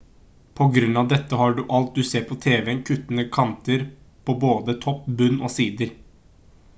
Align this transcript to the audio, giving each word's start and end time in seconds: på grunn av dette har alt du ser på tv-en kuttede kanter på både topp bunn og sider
på 0.59 0.67
grunn 0.75 0.95
av 1.01 1.09
dette 1.09 1.37
har 1.41 1.59
alt 1.79 1.91
du 1.95 2.01
ser 2.11 2.23
på 2.31 2.37
tv-en 2.45 2.81
kuttede 2.89 3.27
kanter 3.37 3.85
på 4.31 4.37
både 4.45 4.79
topp 4.87 5.05
bunn 5.21 5.41
og 5.49 5.57
sider 5.59 5.97